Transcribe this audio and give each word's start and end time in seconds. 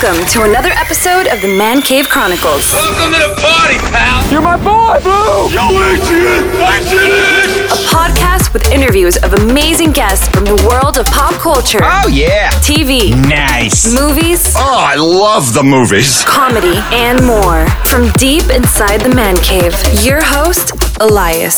Welcome 0.00 0.26
to 0.28 0.42
another 0.42 0.70
episode 0.70 1.26
of 1.28 1.40
the 1.40 1.48
Man 1.48 1.80
Cave 1.82 2.08
Chronicles, 2.08 2.70
Welcome 2.72 3.12
to 3.14 3.18
the 3.18 3.34
party, 3.40 3.78
pal. 3.90 4.30
You're 4.30 4.42
my 4.42 4.56
boy, 4.56 5.00
Blue! 5.02 5.48
Yo, 5.50 5.66
Adrian, 5.70 6.44
Adrian. 6.54 7.66
a 7.66 7.78
podcast 7.90 8.52
with 8.52 8.70
interviews 8.70 9.16
of 9.18 9.32
amazing 9.34 9.90
guests 9.92 10.28
from 10.28 10.44
the 10.44 10.54
world 10.68 10.98
of 10.98 11.06
pop 11.06 11.32
culture, 11.34 11.80
Oh 11.82 12.06
yeah. 12.08 12.50
TV, 12.62 13.10
Nice. 13.28 13.92
movies, 13.92 14.52
Oh, 14.56 14.76
I 14.78 14.94
love 14.96 15.52
the 15.54 15.62
movies. 15.64 16.22
comedy, 16.24 16.76
and 16.92 17.24
more. 17.26 17.66
From 17.86 18.10
deep 18.12 18.44
inside 18.50 18.98
the 19.00 19.14
Man 19.14 19.36
Cave, 19.38 19.74
your 20.04 20.22
host, 20.22 20.72
Elias. 21.00 21.56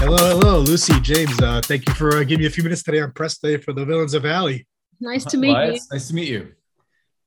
Hello, 0.00 0.16
hello, 0.38 0.58
Lucy, 0.60 0.98
James. 1.00 1.38
Uh, 1.40 1.60
thank 1.64 1.88
you 1.88 1.94
for 1.94 2.16
uh, 2.16 2.20
giving 2.20 2.40
me 2.40 2.46
a 2.46 2.50
few 2.50 2.62
minutes 2.62 2.82
today 2.82 3.00
on 3.00 3.10
press 3.12 3.36
day 3.38 3.56
for 3.58 3.72
the 3.72 3.84
Villains 3.84 4.14
of 4.14 4.22
Valley. 4.22 4.66
Nice 5.04 5.24
to 5.32 5.36
meet 5.36 5.50
you. 5.50 5.78
Nice 5.92 6.08
to 6.08 6.14
meet 6.14 6.28
you. 6.28 6.52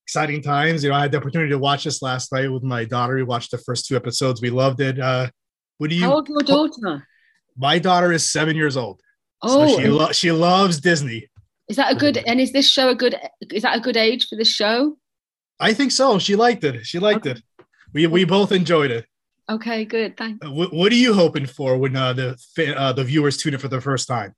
Exciting 0.06 0.42
times. 0.42 0.84
You 0.84 0.90
know, 0.90 0.96
I 0.96 1.02
had 1.02 1.12
the 1.12 1.18
opportunity 1.18 1.50
to 1.52 1.60
watch 1.60 1.84
this 1.84 2.02
last 2.02 2.32
night 2.32 2.50
with 2.52 2.64
my 2.64 2.86
daughter. 2.86 3.16
We 3.16 3.24
watched 3.24 3.52
the 3.52 3.58
first 3.58 3.86
two 3.88 3.96
episodes. 3.96 4.42
We 4.42 4.50
loved 4.50 4.80
it. 4.80 5.00
Uh, 5.00 5.30
what 5.78 5.90
do 5.90 5.96
you? 5.96 6.04
How 6.04 6.14
old 6.16 6.30
your 6.30 6.42
daughter? 6.42 7.08
My 7.58 7.78
daughter 7.78 8.12
is 8.12 8.30
seven 8.30 8.56
years 8.56 8.78
old. 8.78 9.02
Oh, 9.42 9.68
so 9.68 9.80
she 9.82 9.88
lo- 9.88 10.12
she 10.12 10.32
loves 10.32 10.80
Disney. 10.80 11.28
is 11.68 11.76
that 11.76 11.92
a 11.92 11.96
good? 11.96 12.18
And 12.18 12.40
is 12.40 12.52
this 12.52 12.70
show 12.70 12.90
a 12.90 12.96
good? 12.96 13.16
Is 13.54 13.64
that 13.64 13.78
a 13.78 13.82
good 13.82 13.98
age 13.98 14.28
for 14.28 14.36
this 14.36 14.50
show? 14.50 14.98
I 15.60 15.74
think 15.74 15.92
so. 15.92 16.18
She 16.20 16.36
liked 16.36 16.64
it. 16.64 16.86
She 16.86 17.00
liked 17.00 17.26
it. 17.26 17.42
We 17.94 18.08
we 18.08 18.26
both 18.26 18.52
enjoyed 18.52 18.92
it. 18.92 19.06
Okay, 19.50 19.86
good. 19.86 20.18
Thanks. 20.18 20.46
Uh, 20.46 20.52
what, 20.52 20.74
what 20.74 20.92
are 20.92 20.96
you 20.96 21.14
hoping 21.14 21.46
for 21.46 21.78
when 21.78 21.96
uh, 21.96 22.14
the 22.14 22.38
uh, 22.78 22.94
the 22.94 23.04
viewers 23.04 23.38
tune 23.38 23.54
in 23.54 23.60
for 23.60 23.68
the 23.70 23.82
first 23.82 24.08
time? 24.08 24.34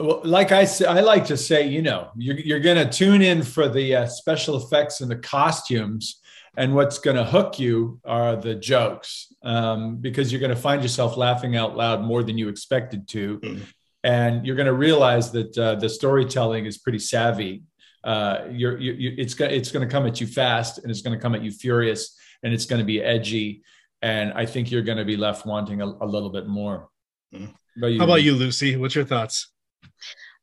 Well, 0.00 0.20
like 0.24 0.50
I 0.50 0.64
say, 0.64 0.86
I 0.86 1.00
like 1.00 1.26
to 1.26 1.36
say, 1.36 1.66
you 1.68 1.82
know, 1.82 2.08
you're, 2.16 2.38
you're 2.38 2.60
going 2.60 2.76
to 2.78 2.90
tune 2.90 3.20
in 3.20 3.42
for 3.42 3.68
the 3.68 3.96
uh, 3.96 4.06
special 4.06 4.56
effects 4.56 5.02
and 5.02 5.10
the 5.10 5.16
costumes, 5.16 6.20
and 6.56 6.74
what's 6.74 6.98
going 6.98 7.16
to 7.16 7.24
hook 7.24 7.58
you 7.58 8.00
are 8.04 8.34
the 8.34 8.54
jokes, 8.54 9.26
um, 9.42 9.98
because 9.98 10.32
you're 10.32 10.40
going 10.40 10.54
to 10.54 10.60
find 10.60 10.82
yourself 10.82 11.16
laughing 11.16 11.54
out 11.56 11.76
loud 11.76 12.02
more 12.02 12.22
than 12.22 12.38
you 12.38 12.48
expected 12.48 13.06
to, 13.08 13.38
Mhm. 13.40 13.60
and 14.02 14.46
you're 14.46 14.56
going 14.56 14.66
to 14.66 14.72
realize 14.88 15.30
that 15.32 15.56
uh, 15.58 15.74
the 15.74 15.88
storytelling 15.88 16.64
is 16.64 16.78
pretty 16.78 16.98
savvy. 16.98 17.62
Uh, 18.02 18.46
you're, 18.50 18.78
you, 18.78 18.92
you, 18.92 19.14
it's 19.18 19.34
going 19.34 19.50
it's 19.50 19.70
going 19.70 19.86
to 19.86 19.92
come 19.92 20.06
at 20.06 20.18
you 20.20 20.26
fast, 20.26 20.78
and 20.78 20.90
it's 20.90 21.02
going 21.02 21.14
to 21.16 21.20
come 21.22 21.34
at 21.34 21.42
you 21.42 21.50
furious, 21.52 22.16
and 22.42 22.54
it's 22.54 22.64
going 22.64 22.80
to 22.80 22.86
be 22.86 23.02
edgy, 23.02 23.62
and 24.00 24.32
I 24.32 24.46
think 24.46 24.70
you're 24.70 24.82
going 24.90 24.98
to 24.98 25.04
be 25.04 25.18
left 25.18 25.44
wanting 25.44 25.82
a, 25.82 25.86
a 25.86 26.06
little 26.06 26.30
bit 26.30 26.46
more. 26.46 26.88
Mhm. 27.34 27.52
But 27.76 27.96
How 27.98 28.04
about 28.04 28.22
you, 28.22 28.34
Lucy? 28.34 28.76
What's 28.76 28.94
your 28.94 29.04
thoughts? 29.04 29.48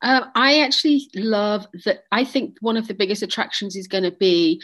Um, 0.01 0.25
I 0.35 0.59
actually 0.59 1.09
love 1.15 1.65
that. 1.85 2.03
I 2.11 2.23
think 2.23 2.57
one 2.61 2.77
of 2.77 2.87
the 2.87 2.93
biggest 2.93 3.23
attractions 3.23 3.75
is 3.75 3.87
going 3.87 4.03
to 4.03 4.11
be 4.11 4.61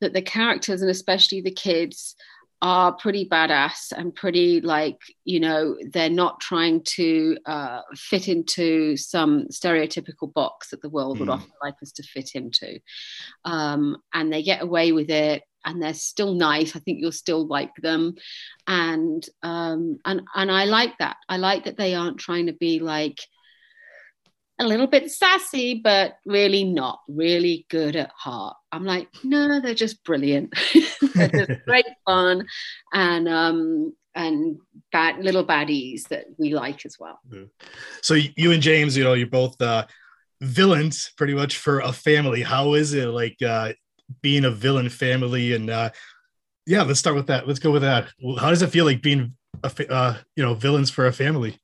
that 0.00 0.12
the 0.14 0.22
characters 0.22 0.80
and 0.80 0.90
especially 0.90 1.40
the 1.42 1.50
kids 1.50 2.16
are 2.62 2.92
pretty 2.92 3.26
badass 3.26 3.90
and 3.96 4.14
pretty 4.14 4.60
like 4.60 4.98
you 5.24 5.40
know 5.40 5.76
they're 5.92 6.10
not 6.10 6.40
trying 6.40 6.82
to 6.84 7.36
uh, 7.46 7.80
fit 7.94 8.28
into 8.28 8.96
some 8.98 9.46
stereotypical 9.50 10.30
box 10.32 10.68
that 10.70 10.82
the 10.82 10.90
world 10.90 11.18
would 11.18 11.28
Mm. 11.28 11.32
often 11.34 11.50
like 11.62 11.74
us 11.82 11.92
to 11.92 12.02
fit 12.02 12.32
into 12.34 12.78
um, 13.46 13.96
and 14.12 14.30
they 14.32 14.42
get 14.42 14.62
away 14.62 14.92
with 14.92 15.08
it 15.10 15.42
and 15.64 15.82
they're 15.82 15.94
still 15.94 16.34
nice 16.34 16.76
i 16.76 16.78
think 16.80 16.98
you'll 17.00 17.12
still 17.12 17.46
like 17.46 17.74
them 17.76 18.14
and 18.66 19.26
um, 19.42 19.98
and 20.04 20.20
and 20.34 20.50
i 20.50 20.64
like 20.64 20.96
that 20.98 21.16
i 21.30 21.38
like 21.38 21.64
that 21.64 21.78
they 21.78 21.94
aren't 21.94 22.18
trying 22.18 22.46
to 22.46 22.52
be 22.52 22.78
like 22.78 23.18
a 24.60 24.66
little 24.66 24.86
bit 24.86 25.10
sassy, 25.10 25.80
but 25.82 26.18
really 26.26 26.64
not 26.64 27.00
really 27.08 27.66
good 27.70 27.96
at 27.96 28.10
heart. 28.10 28.56
I'm 28.70 28.84
like, 28.84 29.08
no, 29.24 29.60
they're 29.60 29.74
just 29.74 30.04
brilliant. 30.04 30.54
they're 31.14 31.28
just 31.28 31.60
great 31.66 31.86
fun 32.06 32.46
and 32.92 33.28
um 33.28 33.94
and 34.14 34.58
bad 34.92 35.18
little 35.24 35.44
baddies 35.44 36.08
that 36.08 36.26
we 36.36 36.54
like 36.54 36.84
as 36.84 36.96
well. 36.98 37.20
So 38.02 38.14
you 38.14 38.52
and 38.52 38.62
James, 38.62 38.96
you 38.96 39.04
know, 39.04 39.14
you're 39.14 39.28
both 39.28 39.60
uh, 39.62 39.86
villains 40.40 41.12
pretty 41.16 41.34
much 41.34 41.58
for 41.58 41.80
a 41.80 41.92
family. 41.92 42.42
How 42.42 42.74
is 42.74 42.92
it 42.92 43.06
like 43.06 43.40
uh, 43.40 43.72
being 44.20 44.44
a 44.44 44.50
villain 44.50 44.88
family? 44.88 45.54
And 45.54 45.70
uh, 45.70 45.90
yeah, 46.66 46.82
let's 46.82 46.98
start 46.98 47.16
with 47.16 47.28
that. 47.28 47.46
Let's 47.46 47.60
go 47.60 47.70
with 47.70 47.82
that. 47.82 48.08
How 48.38 48.50
does 48.50 48.62
it 48.62 48.70
feel 48.70 48.84
like 48.84 49.00
being, 49.00 49.36
a, 49.62 49.92
uh, 49.92 50.16
you 50.36 50.42
know, 50.42 50.54
villains 50.54 50.90
for 50.90 51.06
a 51.06 51.12
family 51.12 51.58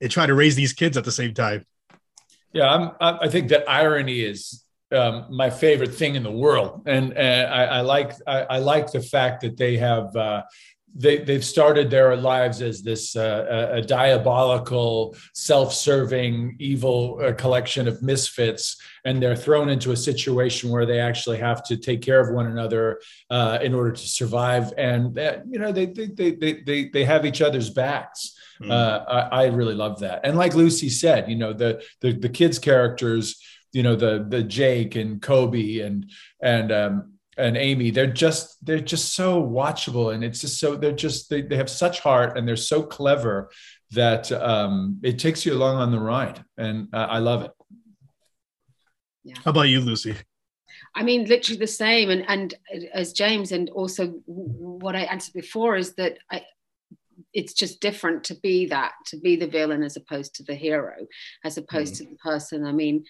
and 0.00 0.10
try 0.10 0.26
to 0.26 0.34
raise 0.34 0.54
these 0.54 0.74
kids 0.74 0.96
at 0.96 1.04
the 1.04 1.12
same 1.12 1.32
time? 1.32 1.64
Yeah, 2.56 2.74
I'm, 2.74 3.18
I 3.20 3.28
think 3.28 3.50
that 3.50 3.68
irony 3.68 4.20
is 4.20 4.64
um, 4.90 5.26
my 5.28 5.50
favorite 5.50 5.94
thing 5.94 6.14
in 6.14 6.22
the 6.22 6.32
world, 6.32 6.84
and 6.86 7.12
uh, 7.12 7.20
I, 7.20 7.64
I 7.64 7.80
like 7.82 8.12
I, 8.26 8.40
I 8.56 8.58
like 8.60 8.90
the 8.90 9.02
fact 9.02 9.42
that 9.42 9.58
they 9.58 9.76
have 9.76 10.16
uh, 10.16 10.42
they 10.94 11.18
they've 11.18 11.44
started 11.44 11.90
their 11.90 12.16
lives 12.16 12.62
as 12.62 12.82
this 12.82 13.14
uh, 13.14 13.72
a, 13.72 13.82
diabolical, 13.82 15.14
self-serving, 15.34 16.56
evil 16.58 17.20
uh, 17.22 17.34
collection 17.34 17.86
of 17.88 18.02
misfits, 18.02 18.80
and 19.04 19.22
they're 19.22 19.36
thrown 19.36 19.68
into 19.68 19.92
a 19.92 19.96
situation 19.96 20.70
where 20.70 20.86
they 20.86 20.98
actually 20.98 21.36
have 21.36 21.62
to 21.64 21.76
take 21.76 22.00
care 22.00 22.20
of 22.20 22.34
one 22.34 22.46
another 22.46 22.98
uh, 23.28 23.58
in 23.60 23.74
order 23.74 23.92
to 23.92 24.08
survive, 24.08 24.72
and 24.78 25.14
that, 25.14 25.42
you 25.46 25.58
know 25.58 25.72
they, 25.72 25.84
they 25.84 26.06
they 26.06 26.62
they 26.64 26.88
they 26.88 27.04
have 27.04 27.26
each 27.26 27.42
other's 27.42 27.68
backs. 27.68 28.32
Mm. 28.60 28.70
Uh, 28.70 29.04
I, 29.08 29.42
I 29.42 29.46
really 29.46 29.74
love 29.74 30.00
that. 30.00 30.20
And 30.24 30.36
like 30.36 30.54
Lucy 30.54 30.88
said, 30.88 31.28
you 31.28 31.36
know, 31.36 31.52
the 31.52 31.82
the 32.00 32.12
the 32.12 32.28
kids 32.28 32.58
characters, 32.58 33.40
you 33.72 33.82
know, 33.82 33.96
the 33.96 34.26
the 34.28 34.42
Jake 34.42 34.96
and 34.96 35.20
Colby 35.20 35.80
and 35.80 36.10
and 36.42 36.72
um 36.72 37.12
and 37.38 37.56
Amy, 37.56 37.90
they're 37.90 38.06
just 38.06 38.64
they're 38.64 38.80
just 38.80 39.14
so 39.14 39.42
watchable 39.42 40.14
and 40.14 40.24
it's 40.24 40.40
just 40.40 40.58
so 40.58 40.76
they're 40.76 40.92
just 40.92 41.28
they, 41.28 41.42
they 41.42 41.56
have 41.56 41.70
such 41.70 42.00
heart 42.00 42.38
and 42.38 42.48
they're 42.48 42.56
so 42.56 42.82
clever 42.82 43.50
that 43.90 44.32
um 44.32 44.98
it 45.02 45.18
takes 45.18 45.44
you 45.44 45.52
along 45.52 45.76
on 45.76 45.90
the 45.90 46.00
ride 46.00 46.42
and 46.56 46.88
uh, 46.94 47.06
I 47.10 47.18
love 47.18 47.42
it. 47.42 47.50
How 49.44 49.50
about 49.50 49.62
you, 49.62 49.80
Lucy? 49.80 50.14
I 50.94 51.02
mean, 51.02 51.26
literally 51.26 51.58
the 51.58 51.66
same. 51.66 52.10
And 52.10 52.24
and 52.28 52.54
as 52.94 53.12
James, 53.12 53.52
and 53.52 53.68
also 53.70 54.08
what 54.26 54.96
I 54.96 55.00
answered 55.00 55.34
before 55.34 55.76
is 55.76 55.94
that 55.94 56.18
I, 56.30 56.42
it's 57.36 57.52
just 57.52 57.82
different 57.82 58.24
to 58.24 58.34
be 58.34 58.66
that, 58.66 58.92
to 59.04 59.18
be 59.18 59.36
the 59.36 59.46
villain 59.46 59.82
as 59.82 59.96
opposed 59.96 60.34
to 60.34 60.42
the 60.42 60.54
hero, 60.54 60.94
as 61.44 61.58
opposed 61.58 61.94
mm. 61.94 61.98
to 61.98 62.04
the 62.04 62.16
person. 62.16 62.64
I 62.64 62.72
mean, 62.72 63.04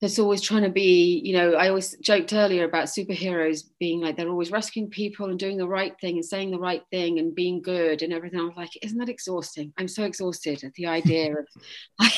there's 0.00 0.18
always 0.18 0.40
trying 0.40 0.62
to 0.62 0.70
be, 0.70 1.20
you 1.22 1.34
know, 1.36 1.52
I 1.52 1.68
always 1.68 1.94
joked 1.98 2.32
earlier 2.32 2.64
about 2.64 2.86
superheroes 2.86 3.64
being 3.78 4.00
like 4.00 4.16
they're 4.16 4.30
always 4.30 4.50
rescuing 4.50 4.88
people 4.88 5.28
and 5.28 5.38
doing 5.38 5.58
the 5.58 5.68
right 5.68 5.94
thing 6.00 6.16
and 6.16 6.24
saying 6.24 6.50
the 6.50 6.58
right 6.58 6.82
thing 6.90 7.18
and 7.18 7.34
being 7.34 7.60
good 7.60 8.00
and 8.00 8.14
everything. 8.14 8.40
I 8.40 8.44
was 8.44 8.56
like, 8.56 8.70
isn't 8.82 8.98
that 8.98 9.10
exhausting? 9.10 9.74
I'm 9.76 9.88
so 9.88 10.04
exhausted 10.04 10.64
at 10.64 10.72
the 10.74 10.86
idea 10.86 11.32
of 11.32 11.46
I, 12.00 12.12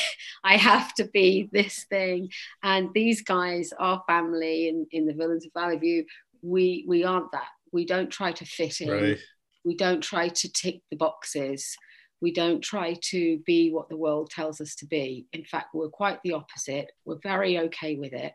I 0.45 0.57
have 0.57 0.95
to 0.95 1.09
be 1.09 1.51
this 1.53 1.85
thing. 1.91 2.31
And 2.63 2.91
these 2.95 3.23
guys, 3.23 3.73
our 3.81 4.03
family 4.07 4.69
in, 4.69 4.87
in 4.93 5.07
the 5.07 5.13
Villains 5.13 5.45
of 5.45 5.53
Valley 5.53 5.77
View, 5.77 6.07
we 6.41 6.85
we 6.87 7.03
aren't 7.03 7.33
that. 7.33 7.49
We 7.73 7.85
don't 7.85 8.11
try 8.11 8.31
to 8.31 8.45
fit 8.45 8.81
in. 8.81 8.91
Right. 8.91 9.19
We 9.65 9.75
don't 9.77 10.03
try 10.03 10.29
to 10.29 10.53
tick 10.53 10.81
the 10.91 10.97
boxes. 10.97 11.77
We 12.21 12.33
don't 12.33 12.63
try 12.63 12.97
to 13.11 13.39
be 13.45 13.71
what 13.71 13.89
the 13.89 13.97
world 13.97 14.31
tells 14.31 14.61
us 14.61 14.75
to 14.77 14.87
be. 14.87 15.27
In 15.33 15.45
fact, 15.45 15.75
we're 15.75 15.89
quite 15.89 16.21
the 16.23 16.33
opposite. 16.33 16.91
We're 17.05 17.19
very 17.23 17.59
okay 17.59 17.97
with 17.97 18.13
it. 18.13 18.33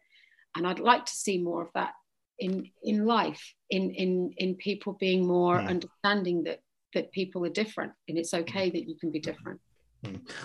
And 0.55 0.67
I'd 0.67 0.79
like 0.79 1.05
to 1.05 1.11
see 1.13 1.37
more 1.41 1.61
of 1.63 1.69
that 1.75 1.93
in, 2.39 2.69
in 2.83 3.05
life, 3.05 3.53
in, 3.69 3.91
in, 3.91 4.33
in 4.37 4.55
people 4.55 4.93
being 4.99 5.25
more 5.27 5.59
Hmm. 5.59 5.67
understanding 5.67 6.43
that, 6.43 6.59
that 6.93 7.11
people 7.11 7.45
are 7.45 7.49
different 7.49 7.93
and 8.07 8.17
it's 8.17 8.33
okay 8.33 8.69
that 8.69 8.87
you 8.87 8.95
can 8.99 9.11
be 9.11 9.19
different. 9.19 9.59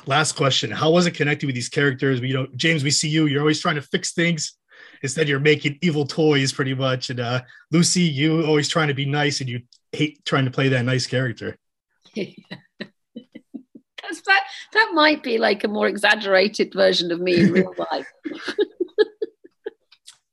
Last 0.06 0.32
question. 0.32 0.70
How 0.70 0.90
was 0.90 1.06
it 1.06 1.12
connecting 1.12 1.46
with 1.46 1.54
these 1.54 1.68
characters? 1.68 2.20
You 2.20 2.34
know, 2.34 2.46
James, 2.56 2.82
we 2.82 2.90
see 2.90 3.08
you. 3.08 3.26
You're 3.26 3.40
always 3.40 3.60
trying 3.60 3.76
to 3.76 3.82
fix 3.82 4.12
things. 4.12 4.58
Instead, 5.02 5.28
you're 5.28 5.38
making 5.40 5.78
evil 5.80 6.06
toys 6.06 6.52
pretty 6.52 6.74
much. 6.74 7.10
And 7.10 7.20
uh, 7.20 7.42
Lucy, 7.70 8.02
you 8.02 8.44
always 8.44 8.68
trying 8.68 8.88
to 8.88 8.94
be 8.94 9.04
nice 9.06 9.40
and 9.40 9.48
you 9.48 9.60
hate 9.94 10.24
trying 10.24 10.44
to 10.44 10.50
play 10.50 10.68
that 10.68 10.84
nice 10.84 11.06
character. 11.06 11.56
That's, 12.16 14.20
that, 14.26 14.42
that 14.74 14.90
might 14.92 15.22
be 15.22 15.38
like 15.38 15.64
a 15.64 15.68
more 15.68 15.88
exaggerated 15.88 16.74
version 16.74 17.10
of 17.10 17.20
me 17.20 17.40
in 17.40 17.52
real 17.52 17.74
life. 17.90 18.06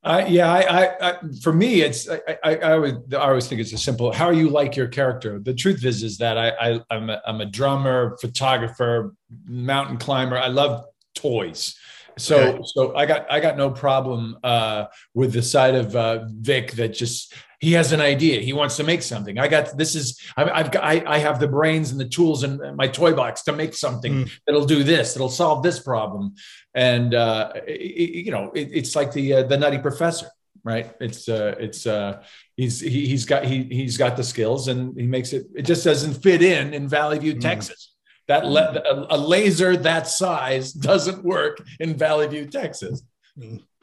I, 0.03 0.25
yeah, 0.25 0.51
I, 0.51 0.61
I, 0.61 1.09
I, 1.09 1.17
for 1.41 1.53
me, 1.53 1.81
it's 1.81 2.09
I, 2.09 2.19
I, 2.43 2.55
I 2.55 2.77
would, 2.77 3.13
I 3.13 3.29
always 3.29 3.47
think 3.47 3.61
it's 3.61 3.71
a 3.71 3.77
simple. 3.77 4.11
How 4.11 4.31
you 4.31 4.49
like 4.49 4.75
your 4.75 4.87
character? 4.87 5.39
The 5.39 5.53
truth 5.53 5.85
is, 5.85 6.01
is 6.01 6.17
that 6.17 6.37
I, 6.37 6.49
I 6.49 6.81
I'm, 6.89 7.09
a, 7.09 7.21
I'm 7.25 7.41
a 7.41 7.45
drummer, 7.45 8.17
photographer, 8.19 9.13
mountain 9.45 9.97
climber. 9.97 10.37
I 10.37 10.47
love 10.47 10.85
toys, 11.13 11.77
So 12.17 12.37
Okay. 12.37 12.59
so 12.65 12.95
I 12.95 13.05
got 13.05 13.31
I 13.31 13.39
got 13.39 13.57
no 13.57 13.69
problem 13.71 14.37
uh, 14.43 14.85
with 15.13 15.33
the 15.33 15.41
side 15.41 15.75
of 15.75 15.95
uh, 15.95 16.25
Vic 16.27 16.73
that 16.73 16.93
just 16.93 17.33
he 17.59 17.73
has 17.73 17.91
an 17.91 18.01
idea. 18.01 18.41
He 18.41 18.53
wants 18.53 18.75
to 18.77 18.83
make 18.83 19.01
something. 19.03 19.37
I 19.37 19.47
got 19.47 19.77
this 19.77 19.95
is 19.95 20.19
I, 20.35 20.49
I've 20.49 20.71
got 20.71 20.83
I, 20.83 21.03
I 21.05 21.17
have 21.19 21.39
the 21.39 21.47
brains 21.47 21.91
and 21.91 21.99
the 21.99 22.07
tools 22.09 22.43
in 22.43 22.59
my 22.75 22.87
toy 22.87 23.13
box 23.13 23.43
to 23.43 23.53
make 23.53 23.73
something 23.75 24.13
Mm. 24.25 24.31
that'll 24.45 24.65
do 24.65 24.83
this. 24.83 25.13
That'll 25.13 25.29
solve 25.29 25.61
this 25.63 25.79
problem. 25.79 26.33
And 26.73 27.13
uh, 27.13 27.51
i- 27.55 27.59
i- 27.69 28.13
you 28.25 28.31
know 28.31 28.51
it, 28.55 28.69
it's 28.71 28.95
like 28.95 29.11
the 29.13 29.33
uh, 29.35 29.43
the 29.43 29.57
Nutty 29.57 29.77
Professor, 29.79 30.27
right? 30.63 30.91
It's 30.99 31.29
uh, 31.29 31.55
it's 31.59 31.85
uh, 31.85 32.23
he's 32.57 32.79
he, 32.81 33.07
he's 33.07 33.25
got 33.25 33.45
he 33.45 33.63
he's 33.65 33.97
got 33.97 34.17
the 34.17 34.23
skills 34.23 34.67
and 34.67 34.97
he 34.99 35.05
makes 35.05 35.31
it. 35.33 35.45
It 35.55 35.63
just 35.63 35.83
doesn't 35.83 36.15
fit 36.23 36.41
in 36.41 36.73
in 36.73 36.87
Valley 36.87 37.19
View, 37.19 37.35
Mm. 37.35 37.41
Texas. 37.41 37.93
That 38.27 38.45
le- 38.45 38.81
a, 38.85 39.15
a 39.15 39.17
laser 39.17 39.75
that 39.77 40.07
size 40.07 40.71
doesn't 40.73 41.23
work 41.23 41.61
in 41.79 41.95
Valley 41.97 42.27
View, 42.27 42.45
Texas. 42.45 43.03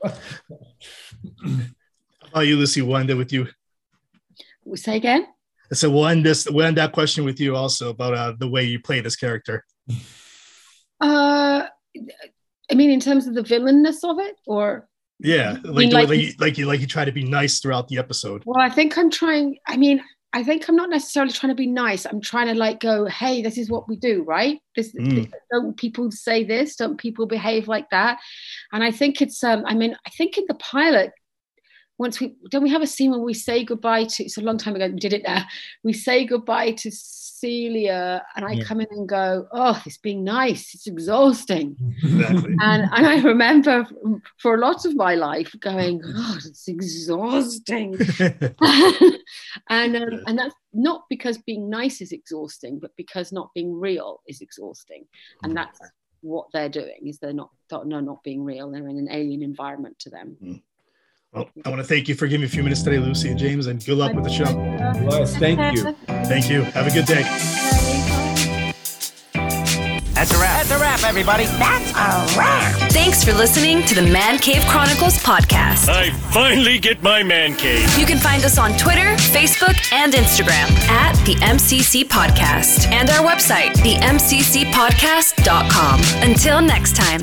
How 0.04 0.12
about 2.30 2.46
you, 2.46 2.56
Lucy? 2.56 2.82
We'll 2.82 2.96
end 2.98 3.10
it 3.10 3.14
with 3.14 3.32
you. 3.32 3.48
We 4.64 4.76
say 4.76 4.96
again. 4.96 5.26
So 5.72 5.90
we'll 5.90 6.06
end 6.06 6.24
this. 6.24 6.48
We'll 6.50 6.66
end 6.66 6.78
that 6.78 6.92
question 6.92 7.24
with 7.24 7.40
you 7.40 7.56
also 7.56 7.90
about 7.90 8.14
uh, 8.14 8.32
the 8.38 8.48
way 8.48 8.64
you 8.64 8.80
play 8.80 9.00
this 9.00 9.16
character. 9.16 9.64
Uh, 11.00 11.66
I 12.70 12.74
mean, 12.74 12.90
in 12.90 13.00
terms 13.00 13.26
of 13.26 13.34
the 13.34 13.42
villainness 13.42 14.02
of 14.04 14.18
it, 14.18 14.36
or 14.46 14.88
Yeah, 15.18 15.58
You 15.64 15.72
like 15.72 15.74
mean 15.76 15.92
like 15.92 16.08
like, 16.08 16.18
you, 16.20 16.32
like 16.38 16.58
you 16.58 16.66
like 16.66 16.80
you 16.80 16.86
try 16.86 17.04
to 17.04 17.12
be 17.12 17.24
nice 17.24 17.60
throughout 17.60 17.88
the 17.88 17.98
episode. 17.98 18.42
well, 18.46 18.60
I 18.60 18.70
think 18.70 18.96
I'm 18.96 19.10
trying. 19.10 19.58
I 19.66 19.76
mean, 19.76 20.02
I 20.32 20.44
think 20.44 20.68
I'm 20.68 20.76
not 20.76 20.90
necessarily 20.90 21.32
trying 21.32 21.50
to 21.50 21.56
be 21.56 21.66
nice. 21.66 22.04
I'm 22.04 22.20
trying 22.20 22.48
to 22.48 22.54
like 22.54 22.80
go, 22.80 23.06
hey, 23.06 23.40
this 23.40 23.56
is 23.56 23.70
what 23.70 23.88
we 23.88 23.96
do, 23.96 24.24
right? 24.24 24.60
This 24.76 24.92
Mm. 24.94 25.30
don't 25.50 25.76
people 25.76 26.10
say 26.10 26.44
this? 26.44 26.76
Don't 26.76 26.98
people 26.98 27.26
behave 27.26 27.66
like 27.66 27.88
that? 27.90 28.18
And 28.72 28.84
I 28.84 28.90
think 28.90 29.22
it's. 29.22 29.42
Um, 29.42 29.64
I 29.66 29.74
mean, 29.74 29.96
I 30.06 30.10
think 30.10 30.36
in 30.36 30.44
the 30.46 30.54
pilot. 30.54 31.12
Once 31.98 32.20
we 32.20 32.34
don't 32.50 32.62
we 32.62 32.70
have 32.70 32.82
a 32.82 32.86
scene 32.86 33.10
where 33.10 33.20
we 33.20 33.34
say 33.34 33.64
goodbye 33.64 34.04
to 34.04 34.24
it's 34.24 34.38
a 34.38 34.40
long 34.40 34.56
time 34.56 34.76
ago 34.76 34.86
we 34.88 34.98
did 35.00 35.12
it 35.12 35.24
there 35.26 35.44
we 35.82 35.92
say 35.92 36.24
goodbye 36.24 36.70
to 36.72 36.90
Celia 36.92 38.24
and 38.36 38.44
I 38.44 38.52
Yeah. 38.52 38.64
come 38.64 38.80
in 38.80 38.86
and 38.90 39.08
go 39.08 39.46
oh 39.52 39.80
it's 39.84 39.98
being 39.98 40.22
nice 40.24 40.74
it's 40.74 40.86
exhausting 40.86 41.76
Exactly. 42.02 42.54
and 42.60 42.82
and 42.92 43.06
I 43.06 43.20
remember 43.20 43.86
for 44.38 44.54
a 44.54 44.58
lot 44.58 44.84
of 44.84 44.94
my 44.96 45.14
life 45.14 45.54
going, 45.60 45.98
God, 46.00 46.36
it's 46.44 46.66
exhausting, 46.68 47.96
and 49.70 49.96
um, 49.96 50.22
and 50.26 50.38
that's 50.38 50.54
not 50.72 51.04
because 51.08 51.38
being 51.38 51.68
nice 51.68 52.00
is 52.00 52.12
exhausting, 52.12 52.78
but 52.78 52.92
because 52.96 53.32
not 53.32 53.50
being 53.54 53.78
real 53.78 54.20
is 54.26 54.40
exhausting, 54.40 55.04
and 55.42 55.56
that's 55.56 55.80
what 56.20 56.46
they're 56.52 56.68
doing 56.68 57.06
is 57.06 57.18
they're 57.18 57.32
not 57.32 57.50
no 57.84 58.00
not 58.00 58.22
being 58.22 58.44
real. 58.44 58.70
They're 58.70 58.88
in 58.88 58.98
an 58.98 59.08
alien 59.10 59.42
environment 59.42 59.98
to 60.00 60.10
them. 60.10 60.36
Well, 61.32 61.48
I 61.64 61.68
want 61.68 61.80
to 61.80 61.86
thank 61.86 62.08
you 62.08 62.14
for 62.14 62.26
giving 62.26 62.40
me 62.42 62.46
a 62.46 62.50
few 62.50 62.62
minutes 62.62 62.82
today, 62.82 62.98
Lucy 62.98 63.28
and 63.28 63.38
James, 63.38 63.66
and 63.66 63.84
good 63.84 63.98
luck 63.98 64.14
with 64.14 64.24
the 64.24 64.30
show. 64.30 64.44
Les, 65.04 65.36
thank 65.36 65.58
you. 65.76 65.92
Thank 66.26 66.48
you. 66.48 66.62
Have 66.62 66.86
a 66.86 66.90
good 66.90 67.04
day. 67.06 67.22
That's 70.14 70.32
a 70.34 70.38
wrap. 70.38 70.64
That's 70.66 70.70
a 70.72 70.78
wrap, 70.78 71.02
everybody. 71.04 71.44
That's 71.44 71.90
a 71.90 72.38
wrap. 72.38 72.74
Thanks 72.90 73.22
for 73.22 73.32
listening 73.34 73.82
to 73.84 73.94
the 73.94 74.02
Man 74.02 74.38
Cave 74.38 74.62
Chronicles 74.66 75.18
podcast. 75.18 75.88
I 75.88 76.10
finally 76.32 76.78
get 76.78 77.02
my 77.02 77.22
man 77.22 77.54
cave. 77.54 77.96
You 77.98 78.06
can 78.06 78.18
find 78.18 78.42
us 78.44 78.58
on 78.58 78.72
Twitter, 78.78 79.14
Facebook, 79.16 79.76
and 79.92 80.12
Instagram 80.14 80.70
at 80.88 81.14
the 81.24 81.34
MCC 81.34 82.04
Podcast 82.04 82.86
and 82.90 83.08
our 83.10 83.22
website, 83.24 83.74
themccpodcast.com. 83.74 86.00
Until 86.28 86.60
next 86.62 86.96
time. 86.96 87.20